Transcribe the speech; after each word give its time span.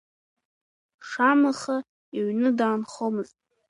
Шамаха 1.07 1.77
иҩны 2.17 2.49
даанхомызт. 2.57 3.37